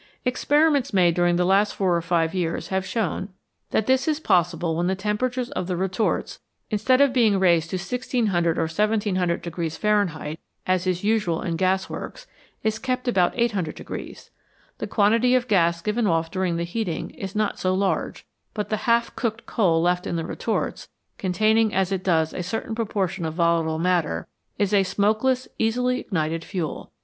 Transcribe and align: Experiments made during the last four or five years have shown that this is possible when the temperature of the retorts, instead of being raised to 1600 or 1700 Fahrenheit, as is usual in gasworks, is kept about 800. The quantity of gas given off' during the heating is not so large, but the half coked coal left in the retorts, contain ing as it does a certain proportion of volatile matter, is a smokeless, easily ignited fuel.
Experiments 0.25 0.93
made 0.93 1.13
during 1.13 1.35
the 1.35 1.45
last 1.45 1.75
four 1.75 1.95
or 1.95 2.01
five 2.01 2.33
years 2.33 2.69
have 2.69 2.83
shown 2.87 3.29
that 3.69 3.85
this 3.85 4.07
is 4.07 4.19
possible 4.19 4.75
when 4.75 4.87
the 4.87 4.95
temperature 4.95 5.45
of 5.55 5.67
the 5.67 5.77
retorts, 5.77 6.39
instead 6.71 6.99
of 7.01 7.13
being 7.13 7.37
raised 7.39 7.69
to 7.69 7.75
1600 7.75 8.57
or 8.57 8.61
1700 8.63 9.71
Fahrenheit, 9.73 10.39
as 10.65 10.87
is 10.87 11.03
usual 11.03 11.43
in 11.43 11.55
gasworks, 11.55 12.25
is 12.63 12.79
kept 12.79 13.07
about 13.07 13.33
800. 13.37 13.75
The 14.79 14.87
quantity 14.87 15.35
of 15.35 15.47
gas 15.47 15.83
given 15.83 16.07
off' 16.07 16.31
during 16.31 16.55
the 16.57 16.63
heating 16.63 17.11
is 17.11 17.35
not 17.35 17.59
so 17.59 17.71
large, 17.75 18.25
but 18.55 18.69
the 18.69 18.77
half 18.89 19.15
coked 19.15 19.45
coal 19.45 19.83
left 19.83 20.07
in 20.07 20.15
the 20.15 20.25
retorts, 20.25 20.89
contain 21.19 21.59
ing 21.59 21.75
as 21.75 21.91
it 21.91 22.03
does 22.03 22.33
a 22.33 22.41
certain 22.41 22.73
proportion 22.73 23.23
of 23.23 23.35
volatile 23.35 23.77
matter, 23.77 24.27
is 24.57 24.73
a 24.73 24.81
smokeless, 24.81 25.47
easily 25.59 25.99
ignited 25.99 26.43
fuel. 26.43 26.91